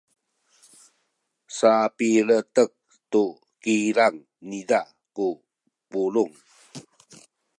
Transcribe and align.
sapiletek 1.57 2.71
tu 3.11 3.23
kilang 3.63 4.17
niza 4.49 4.79
ku 5.15 5.27
pulung. 5.89 6.33